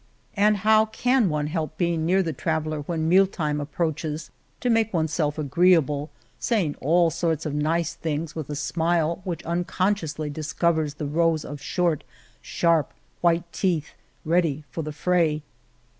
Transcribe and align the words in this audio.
And 0.35 0.57
how 0.57 0.87
can 0.87 1.29
one 1.29 1.45
help 1.45 1.77
being 1.77 2.07
near 2.07 2.23
the 2.23 2.33
traveller 2.33 2.79
when 2.79 3.07
meal 3.07 3.27
time 3.27 3.57
71 3.57 3.57
The 3.57 3.65
Cave 3.65 3.69
of 3.69 3.69
Montesinos 3.69 3.69
approaches 3.69 4.31
to 4.61 4.69
make 4.71 4.93
one's 4.95 5.13
self 5.13 5.35
agreea 5.35 5.85
ble, 5.85 6.09
saying 6.39 6.75
all 6.81 7.11
sorts 7.11 7.45
of 7.45 7.53
nice 7.53 7.93
things 7.93 8.35
with 8.35 8.49
a 8.49 8.55
smile 8.55 9.21
which 9.23 9.45
un 9.45 9.63
consciously 9.63 10.31
discov 10.31 10.77
ers 10.79 10.93
the 10.95 11.05
rows 11.05 11.45
of 11.45 11.61
short, 11.61 12.03
sharp, 12.41 12.93
white 13.21 13.43
teeth 13.53 13.91
ready 14.25 14.63
for 14.71 14.81
the 14.81 14.91
fray 14.91 15.43